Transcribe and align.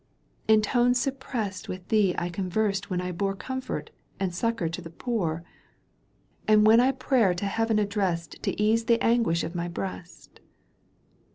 ^ 0.49 0.63
tones 0.63 0.99
suppressed 0.99 1.69
With 1.69 1.89
thee 1.89 2.15
I 2.17 2.29
conversed 2.29 2.89
when 2.89 2.99
I 3.01 3.11
bore 3.11 3.35
Comfort 3.35 3.91
and 4.19 4.33
succour 4.33 4.67
to 4.67 4.81
the 4.81 4.89
poor, 4.89 5.43
And 6.47 6.65
when 6.65 6.79
I 6.79 6.91
prayer 6.91 7.35
to 7.35 7.45
Heaven 7.45 7.77
addressed 7.77 8.41
To 8.41 8.59
ease 8.59 8.85
the 8.85 8.99
anguish 9.03 9.43
of 9.43 9.53
my 9.53 9.67
breast. 9.67 10.39